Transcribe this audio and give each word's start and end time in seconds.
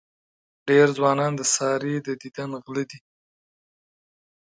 ډېر 0.67 0.87
ځوانان 0.97 1.31
د 1.37 1.41
سارې 1.55 1.95
د 2.05 2.07
دیدن 2.21 2.49
غله 2.63 2.83
دي. 2.89 2.99